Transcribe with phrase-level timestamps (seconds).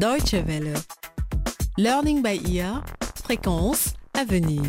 [0.00, 0.72] Deutsche Welle.
[1.76, 2.82] Learning by ear,
[3.22, 4.62] fréquence à venir.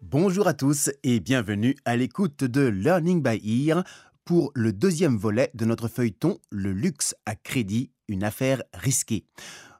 [0.00, 3.84] Bonjour à tous et bienvenue à l'écoute de Learning by Ear
[4.24, 9.26] pour le deuxième volet de notre feuilleton Le luxe à crédit, une affaire risquée.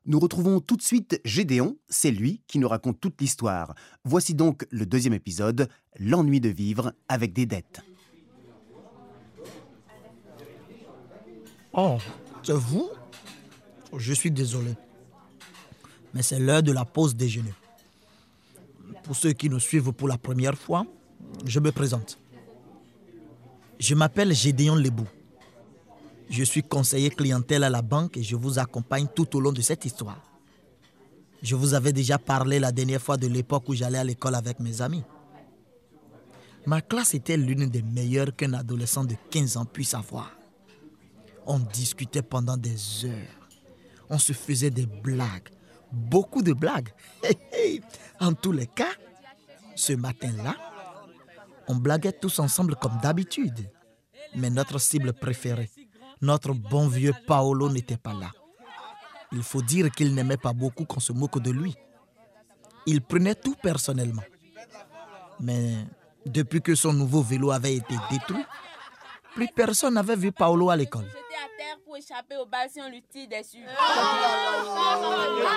[0.05, 3.75] Nous retrouvons tout de suite Gédéon, c'est lui qui nous raconte toute l'histoire.
[4.05, 5.67] Voici donc le deuxième épisode,
[5.99, 7.81] L'ennui de vivre avec des dettes.
[11.73, 11.99] Oh,
[12.43, 12.91] c'est vous
[13.97, 14.75] Je suis désolé.
[16.15, 17.55] Mais c'est l'heure de la pause déjeuner.
[19.05, 20.85] Pour ceux qui nous suivent pour la première fois,
[21.45, 22.19] je me présente.
[23.79, 25.07] Je m'appelle Gédéon Lebou.
[26.29, 29.61] Je suis conseiller clientèle à la banque et je vous accompagne tout au long de
[29.61, 30.21] cette histoire.
[31.43, 34.61] Je vous avais déjà parlé la dernière fois de l'époque où j'allais à l'école avec
[34.61, 35.03] mes amis.
[36.67, 40.31] Ma classe était l'une des meilleures qu'un adolescent de 15 ans puisse avoir.
[41.47, 43.49] On discutait pendant des heures.
[44.09, 45.49] On se faisait des blagues.
[45.93, 46.91] Beaucoup de blagues.
[48.21, 48.93] en tous les cas,
[49.75, 50.55] ce matin-là,
[51.69, 53.71] on blaguait tous ensemble comme d'habitude.
[54.37, 55.71] Mais notre cible préférée,
[56.21, 58.31] notre bon vieux Paolo n'était pas là.
[59.33, 61.75] Il faut dire qu'il n'aimait pas beaucoup qu'on se moque de lui.
[62.87, 64.23] Il prenait tout personnellement.
[65.41, 65.77] Mais
[66.27, 68.45] depuis que son nouveau vélo avait été détruit,
[69.35, 71.07] plus personne n'avait vu Paolo à l'école.
[71.91, 73.59] Pour échapper au bal si on lui tire dessus.
[73.59, 73.65] Et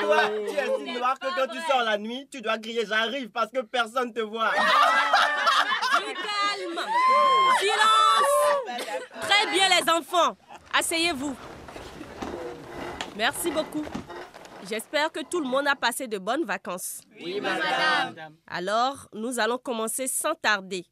[0.02, 0.17] toi,
[0.50, 3.52] tu es si noir que quand tu sors la nuit, tu dois crier j'arrive parce
[3.52, 4.50] que personne ne te voit.
[4.50, 6.80] Du calme
[7.59, 8.81] Silence
[9.22, 10.36] Très bien les enfants,
[10.73, 11.36] asseyez-vous.
[13.16, 13.86] Merci beaucoup.
[14.67, 17.02] J'espère que tout le monde a passé de bonnes vacances.
[17.23, 18.36] Oui, madame.
[18.48, 20.84] Alors, nous allons commencer sans tarder.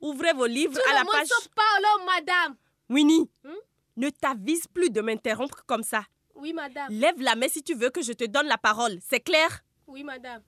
[0.00, 1.26] Ouvrez vos livres Tout à le la monde page...
[1.28, 2.56] sauf Paolo, madame.
[2.88, 3.52] Winnie, Hmm?
[3.98, 6.04] Ne t'avise plus de m'interrompre comme ça.
[6.34, 6.90] Oui, madame.
[6.90, 8.98] Lève la main si tu veux que je te donne la parole.
[9.02, 9.64] C'est clair?
[9.86, 10.42] Oui, madame.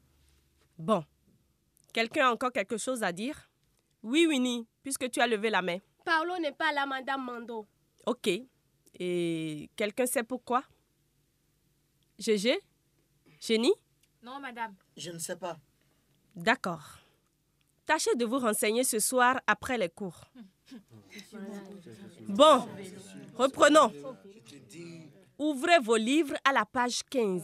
[0.78, 1.04] Bon.
[1.92, 3.50] Quelqu'un a encore quelque chose à dire?
[4.02, 5.78] Oui, Winnie, puisque tu as levé la main.
[6.04, 7.66] Paolo n'est pas là, madame Mando.
[8.06, 8.30] Ok.
[8.94, 10.62] Et quelqu'un sait pourquoi?
[12.18, 12.60] Gégé?
[13.40, 13.74] Génie
[14.22, 14.74] Non, madame.
[14.96, 15.58] Je ne sais pas.
[16.36, 16.98] D'accord.
[17.84, 20.30] Tâchez de vous renseigner ce soir après les cours.
[22.28, 22.66] Bon,
[23.36, 23.92] reprenons.
[25.38, 27.42] Ouvrez vos livres à la page 15.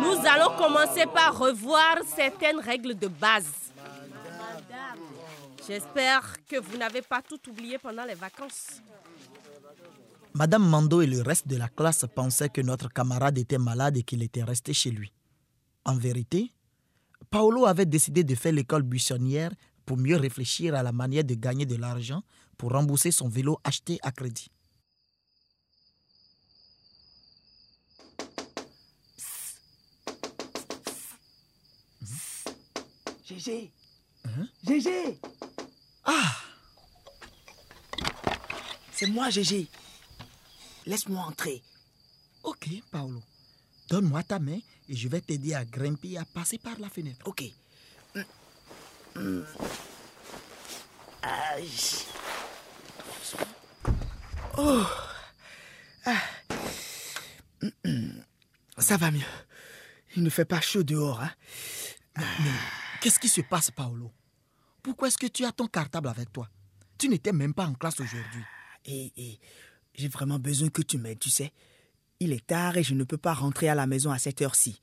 [0.00, 3.50] Nous allons commencer par revoir certaines règles de base.
[5.66, 8.80] J'espère que vous n'avez pas tout oublié pendant les vacances.
[10.34, 14.02] Madame Mando et le reste de la classe pensaient que notre camarade était malade et
[14.02, 15.12] qu'il était resté chez lui.
[15.84, 16.50] En vérité,
[17.30, 19.50] Paolo avait décidé de faire l'école buissonnière
[19.86, 22.22] pour mieux réfléchir à la manière de gagner de l'argent
[22.58, 24.50] pour rembourser son vélo acheté à crédit.
[33.24, 33.72] Gégé.
[34.24, 34.48] Hein?
[34.66, 35.18] Gégé.
[36.04, 36.36] Ah,
[38.92, 39.68] C'est moi, Gégé.
[40.86, 41.62] Laisse-moi entrer.
[42.42, 43.22] ok, Paolo.
[43.88, 47.20] Donne-moi ta main et je vais t'aider à grimper et à passer par la fenêtre.
[47.26, 47.44] Ok.
[54.58, 54.86] Oh.
[56.04, 56.20] Ah.
[58.78, 59.20] Ça va mieux.
[60.16, 61.30] Il ne fait pas chaud dehors, hein.
[63.00, 64.12] Qu'est-ce qui se passe, Paolo?
[64.82, 66.48] Pourquoi est-ce que tu as ton cartable avec toi?
[66.98, 68.42] Tu n'étais même pas en classe aujourd'hui.
[68.84, 69.40] Et, et
[69.94, 71.52] j'ai vraiment besoin que tu m'aides, tu sais.
[72.20, 74.80] Il est tard et je ne peux pas rentrer à la maison à cette heure-ci.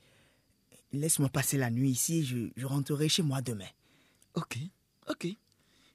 [0.92, 3.68] Laisse-moi passer la nuit ici je, je rentrerai chez moi demain.
[4.36, 4.58] Ok,
[5.08, 5.28] ok.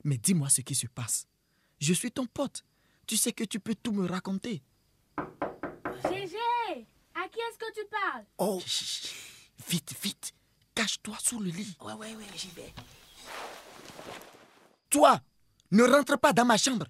[0.05, 1.27] Mais dis-moi ce qui se passe.
[1.81, 2.65] Je suis ton pote.
[3.07, 4.63] Tu sais que tu peux tout me raconter.
[6.03, 6.37] Gégé,
[7.15, 8.25] à qui est-ce que tu parles?
[8.39, 9.15] Oh, Chut, chut, chut.
[9.69, 10.33] Vite, vite.
[10.75, 11.77] Cache-toi sous le lit.
[11.83, 12.75] ouais, ouais, ouais, j'y vais.
[14.91, 15.21] Toi,
[15.71, 16.87] ne rentre pas dans ma chambre.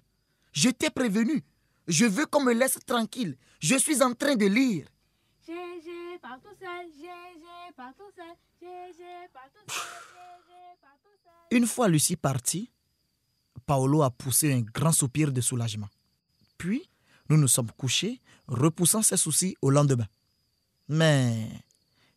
[0.51, 1.43] Je t'ai prévenu.
[1.87, 3.37] Je veux qu'on me laisse tranquille.
[3.59, 4.87] Je suis en train de lire.
[6.25, 6.39] Seul.
[6.59, 7.75] Seul.
[7.75, 8.17] Seul.
[11.23, 11.57] Seul.
[11.57, 12.71] Une fois Lucie partie,
[13.65, 15.89] Paolo a poussé un grand soupir de soulagement.
[16.57, 16.89] Puis,
[17.29, 20.07] nous nous sommes couchés, repoussant ses soucis au lendemain.
[20.87, 21.47] Mais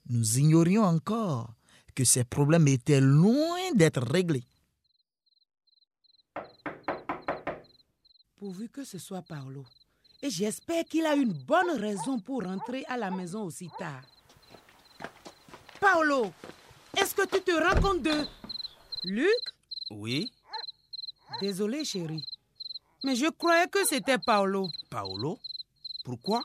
[0.08, 1.52] nous ignorions encore
[1.94, 4.44] que ces problèmes étaient loin d'être réglés.
[8.38, 9.64] pourvu que ce soit Paolo.
[10.22, 14.02] Et j'espère qu'il a une bonne raison pour rentrer à la maison aussi tard.
[15.80, 16.32] Paolo,
[16.96, 18.26] est-ce que tu te rends compte de...
[19.04, 19.28] Luc?
[19.90, 20.30] Oui,
[21.40, 22.24] Désolé, chérie.
[23.04, 24.68] Mais je croyais que c'était Paolo.
[24.90, 25.38] Paolo?
[26.04, 26.42] Pourquoi?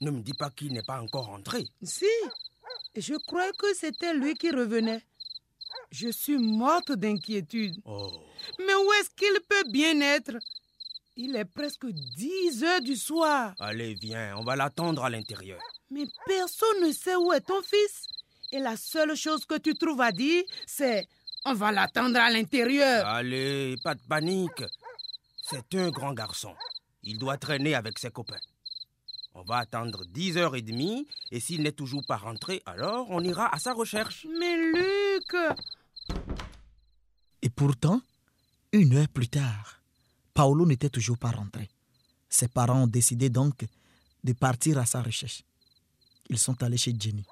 [0.00, 1.66] Ne me dis pas qu'il n'est pas encore rentré.
[1.82, 2.06] Si,
[2.94, 5.02] je crois que c'était lui qui revenait.
[5.90, 7.80] Je suis morte d'inquiétude.
[7.84, 8.12] Oh.
[8.58, 10.36] Mais où est-ce qu'il peut bien être?
[11.16, 13.54] Il est presque 10 heures du soir.
[13.60, 15.60] Allez, viens, on va l'attendre à l'intérieur.
[15.90, 18.08] Mais personne ne sait où est ton fils.
[18.50, 21.06] Et la seule chose que tu trouves à dire, c'est
[21.44, 23.06] on va l'attendre à l'intérieur.
[23.06, 24.64] Allez, pas de panique.
[25.42, 26.54] C'est un grand garçon.
[27.02, 28.40] Il doit traîner avec ses copains.
[29.34, 33.72] On va attendre 10h30 et s'il n'est toujours pas rentré, alors on ira à sa
[33.72, 34.26] recherche.
[34.40, 35.36] Mais Luc
[37.42, 38.00] Et pourtant,
[38.72, 39.80] une heure plus tard,
[40.34, 41.70] Paolo n'était toujours pas rentré.
[42.28, 43.64] Ses parents ont décidé donc
[44.24, 45.44] de partir à sa recherche.
[46.28, 47.24] Ils sont allés chez Jenny,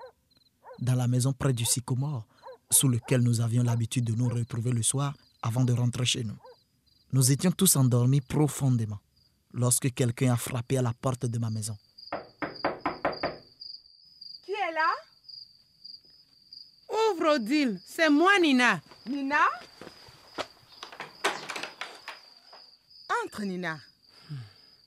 [0.78, 2.24] dans la maison près du sycomore,
[2.70, 6.36] sous lequel nous avions l'habitude de nous retrouver le soir avant de rentrer chez nous.
[7.12, 9.00] Nous étions tous endormis profondément
[9.52, 11.76] lorsque quelqu'un a frappé à la porte de ma maison.
[14.44, 14.90] Qui est là?
[17.12, 18.80] Ouvre Odile, c'est moi Nina.
[19.06, 19.40] Nina?
[23.24, 23.78] Entre, Nina.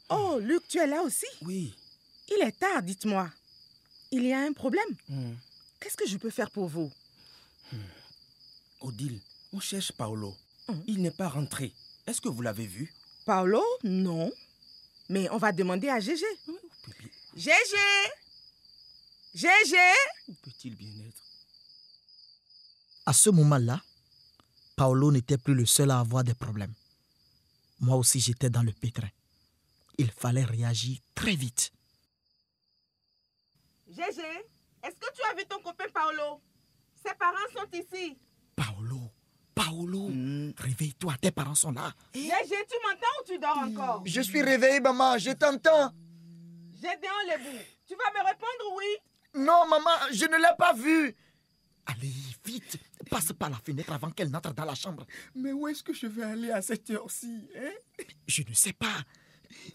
[0.10, 1.26] Oh, Luc, tu es là aussi?
[1.42, 1.76] Oui.
[2.30, 3.30] Il est tard, dites-moi.
[4.12, 5.34] Il y a un problème Hmm.
[5.80, 6.92] Qu'est-ce que je peux faire pour vous?
[8.82, 9.20] Odile,
[9.54, 10.36] on cherche Paolo.
[10.68, 10.84] Mhm.
[10.88, 11.74] Il n'est pas rentré.
[12.08, 12.92] Est-ce que vous l'avez vu?
[13.26, 13.64] Paolo?
[13.84, 14.32] Non.
[15.10, 16.26] Mais on va demander à Gégé.
[17.36, 17.54] Gégé
[19.34, 19.92] Gégé
[20.28, 21.22] Où peut-il bien être?
[23.06, 23.82] À ce moment-là,
[24.76, 26.74] Paolo n'était plus le seul à avoir des problèmes.
[27.86, 29.08] Moi aussi, j'étais dans le pétrin.
[30.00, 31.72] Il fallait réagir très vite.
[33.88, 34.24] Gégé,
[34.84, 36.42] est-ce que tu as vu ton copain Paolo?
[37.06, 38.18] Ses parents sont ici.
[38.56, 39.00] Paolo,
[39.54, 40.52] Paolo, Hmm.
[40.58, 41.94] réveille-toi, tes parents sont là.
[42.16, 44.02] Gégé, tu m'entends ou tu dors encore?
[44.04, 45.92] Je suis réveillé, maman, je t'entends.
[46.74, 48.98] Gédéon Lebou, tu vas me répondre oui?
[49.44, 51.16] Non, maman, je ne l'ai pas vu.
[51.88, 52.78] Allez, vite,
[53.10, 55.06] passe par la fenêtre avant qu'elle n'entre dans la chambre.
[55.36, 58.06] Mais où est-ce que je vais aller à cette heure-ci hein?
[58.28, 59.04] Je ne sais pas.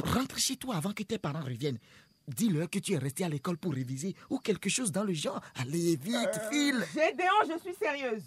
[0.02, 1.78] Rentre chez toi avant que tes parents reviennent.
[2.26, 5.40] Dis-leur que tu es resté à l'école pour réviser ou quelque chose dans le genre.
[5.56, 6.84] Allez, vite, file.
[6.94, 8.24] Gédéon, je suis sérieuse.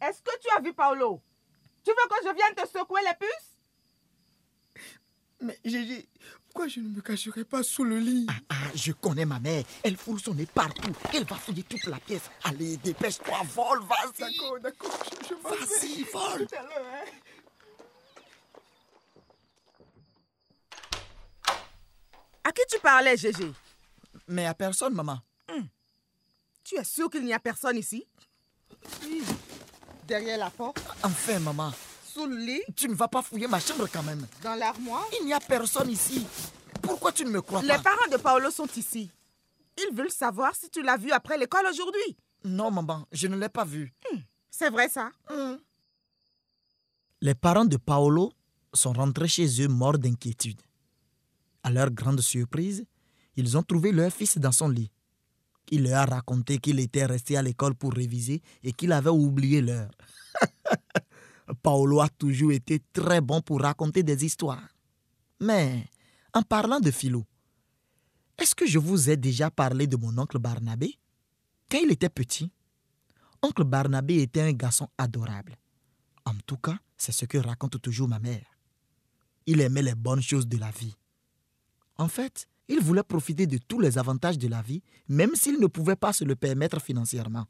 [0.00, 1.22] Est-ce que tu as vu Paolo?
[1.84, 3.51] Tu veux que je vienne te secouer les puces?
[5.42, 6.08] Mais Gégé,
[6.44, 8.26] pourquoi je ne me cacherai pas sous le lit?
[8.48, 9.64] Ah, je connais ma mère.
[9.82, 10.92] Elle fout son nez partout.
[11.12, 12.30] Elle va fouiller toute la pièce.
[12.44, 14.20] Allez, dépêche-toi, vole, vas-y.
[14.20, 15.56] D'accord, d'accord, je, je m'en vais.
[15.56, 16.46] Vas-y, vole.
[16.46, 17.04] Tout à l'heure, hein.
[22.44, 23.52] À qui tu parlais, Gégé?
[24.28, 25.18] Mais à personne, maman.
[26.64, 28.06] Tu es sûr qu'il n'y a personne ici?
[29.02, 29.22] Oui.
[30.06, 31.72] Derrière la porte, Enfin, maman,
[32.12, 34.26] sous le lit, tu ne vas pas fouiller ma chambre quand même.
[34.42, 35.06] dans l'armoire.
[35.20, 36.26] Il n'y a personne ici.
[36.82, 37.78] Pourquoi tu ne me crois Les pas?
[37.82, 39.10] parents de Paolo sont ici.
[39.78, 42.16] Ils veulent savoir si tu l'as vu après l'école aujourd'hui.
[42.44, 43.92] Non, maman, je ne l'ai pas vu.
[44.50, 45.10] C'est vrai ça
[47.20, 48.32] Les parents de Paolo
[48.74, 50.60] sont rentrés chez eux morts d'inquiétude.
[51.62, 52.84] À leur grande surprise,
[53.36, 54.90] ils ont trouvé leur fils dans son lit.
[55.70, 59.62] Il leur a raconté qu'il était resté à l'école pour réviser et qu'il avait oublié
[59.62, 59.90] l'heure.
[61.54, 64.68] Paolo a toujours été très bon pour raconter des histoires.
[65.40, 65.86] Mais
[66.34, 67.24] en parlant de philo,
[68.38, 70.98] est-ce que je vous ai déjà parlé de mon oncle Barnabé?
[71.70, 72.50] Quand il était petit,
[73.42, 75.56] oncle Barnabé était un garçon adorable.
[76.24, 78.46] En tout cas, c'est ce que raconte toujours ma mère.
[79.46, 80.94] Il aimait les bonnes choses de la vie.
[81.96, 85.66] En fait, il voulait profiter de tous les avantages de la vie, même s'il ne
[85.66, 87.46] pouvait pas se le permettre financièrement.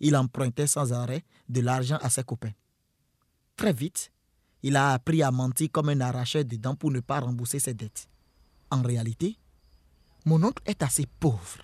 [0.00, 2.52] Il empruntait sans arrêt de l'argent à ses copains.
[3.56, 4.12] Très vite,
[4.62, 7.72] il a appris à mentir comme un arracheur de dents pour ne pas rembourser ses
[7.72, 8.06] dettes.
[8.70, 9.36] En réalité,
[10.26, 11.62] mon oncle est assez pauvre.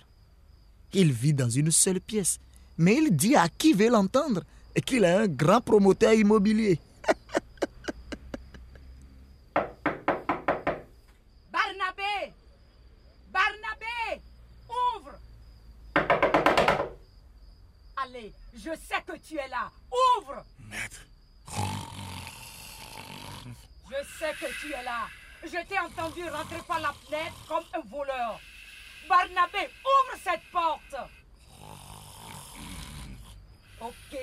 [0.93, 2.39] Il vit dans une seule pièce,
[2.77, 4.43] mais il dit à qui veut l'entendre
[4.85, 6.79] qu'il est un grand promoteur immobilier.
[11.51, 12.33] Barnabé
[13.31, 14.21] Barnabé
[14.69, 15.19] Ouvre
[17.97, 19.69] Allez, je sais que tu es là.
[20.19, 21.05] Ouvre Maître,
[23.93, 25.07] Je sais que tu es là.
[25.43, 28.39] Je t'ai entendu rentrer par la fenêtre comme un voleur.
[29.07, 30.95] Barnabé, ouvre cette porte.
[33.79, 34.17] Ok,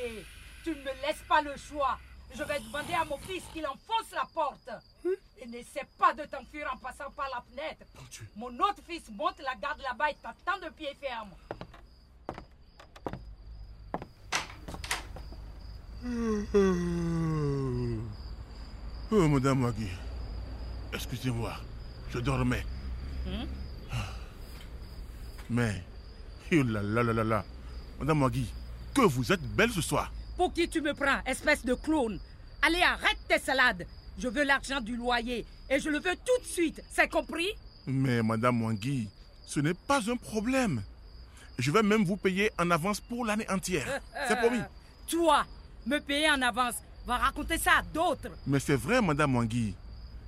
[0.64, 1.98] tu ne me laisses pas le choix.
[2.34, 4.70] Je vais demander à mon fils qu'il enfonce la porte.
[5.38, 7.84] Et n'essaie pas de t'enfuir en passant par la fenêtre.
[8.36, 11.30] Mon autre fils monte la garde là-bas et t'attend de pied ferme.
[19.12, 19.88] Oh, madame Wagui,
[20.94, 21.52] excusez-moi,
[22.12, 22.64] je dormais.
[23.26, 23.44] Hmm?
[25.50, 25.82] Mais,
[26.52, 27.44] oh là là là là là.
[27.98, 28.46] Madame Magui,
[28.94, 30.12] que vous êtes belle ce soir.
[30.36, 32.20] Pour qui tu me prends, espèce de clown?
[32.62, 33.84] Allez, arrête tes salades.
[34.16, 36.80] Je veux l'argent du loyer et je le veux tout de suite.
[36.90, 37.48] C'est compris?
[37.86, 39.08] Mais Madame Wangui,
[39.44, 40.82] ce n'est pas un problème.
[41.58, 44.00] Je vais même vous payer en avance pour l'année entière.
[44.28, 44.58] C'est promis.
[44.58, 45.44] Euh, Toi,
[45.86, 46.76] me payer en avance,
[47.06, 48.30] va raconter ça à d'autres.
[48.46, 49.74] Mais c'est vrai, Madame Wangui.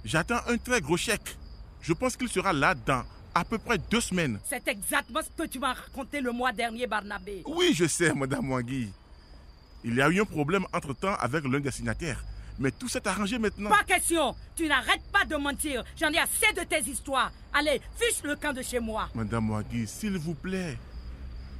[0.04, 1.36] J'attends un très gros chèque.
[1.80, 4.38] Je pense qu'il sera là dans à peu près deux semaines.
[4.44, 7.42] C'est exactement ce que tu m'as raconté le mois dernier, Barnabé.
[7.46, 8.90] Oui, je sais, Madame Wangui.
[9.84, 12.24] Il y a eu un problème entre-temps avec l'un des signataires.
[12.58, 13.70] Mais tout s'est arrangé maintenant.
[13.70, 14.36] Pas question.
[14.54, 15.82] Tu n'arrêtes pas de mentir.
[15.98, 17.32] J'en ai assez de tes histoires.
[17.52, 19.08] Allez, fiche le camp de chez moi.
[19.14, 20.76] Madame Wangui, s'il vous plaît.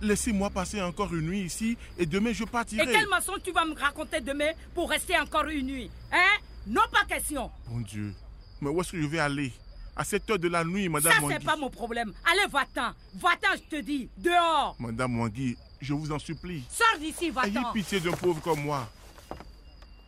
[0.02, 2.82] Laissez-moi passer encore une nuit ici et demain je partirai.
[2.90, 6.38] Et quel mensonge tu vas me raconter demain pour rester encore une nuit Hein?
[6.66, 7.50] Non, pas question.
[7.68, 8.12] Bon Dieu.
[8.60, 9.52] Mais où est-ce que je vais aller?
[9.94, 12.12] À cette heure de la nuit, Madame Ça, c'est pas mon problème.
[12.24, 12.92] Allez, va-t'en.
[13.14, 14.08] Va-t'en, je te dis.
[14.16, 14.74] Dehors.
[14.80, 16.64] Madame Wangui, je vous en supplie.
[16.70, 17.72] Sors d'ici, Ayez va-t'en.
[17.72, 18.88] pitié d'un pauvre comme moi.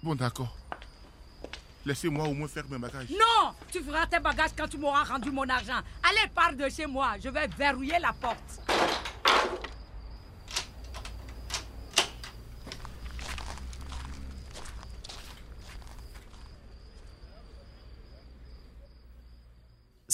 [0.03, 0.57] Bon, d'accord.
[1.85, 3.11] Laissez-moi au moins faire mes bagages.
[3.11, 5.81] Non Tu feras tes bagages quand tu m'auras rendu mon argent.
[6.03, 7.13] Allez, pars de chez moi.
[7.23, 8.61] Je vais verrouiller la porte.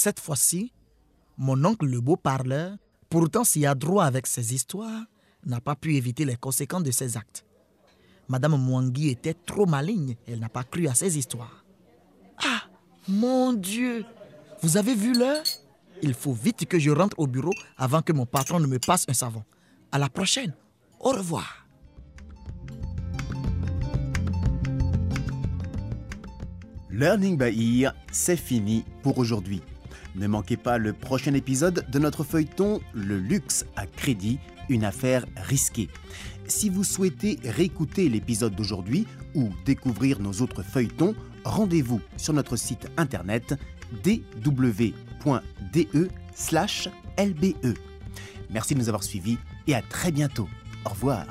[0.03, 0.73] Cette fois-ci,
[1.37, 2.75] mon oncle le beau parleur,
[3.11, 5.05] pourtant si adroit avec ses histoires,
[5.45, 7.45] n'a pas pu éviter les conséquences de ses actes.
[8.27, 11.67] Madame Mwangi était trop maligne, elle n'a pas cru à ses histoires.
[12.43, 12.63] Ah,
[13.09, 14.07] mon Dieu
[14.63, 15.45] Vous avez vu l'heure?
[16.01, 19.05] Il faut vite que je rentre au bureau avant que mon patron ne me passe
[19.07, 19.45] un savon.
[19.93, 20.55] À la prochaine.
[20.99, 21.67] Au revoir.
[26.89, 29.61] Learning by c'est fini pour aujourd'hui.
[30.15, 34.39] Ne manquez pas le prochain épisode de notre feuilleton Le luxe à crédit,
[34.69, 35.89] une affaire risquée.
[36.47, 41.15] Si vous souhaitez réécouter l'épisode d'aujourd'hui ou découvrir nos autres feuilletons,
[41.45, 43.55] rendez-vous sur notre site internet
[44.03, 44.95] dw.de/lbe.
[48.51, 50.49] Merci de nous avoir suivis et à très bientôt.
[50.85, 51.27] Au revoir.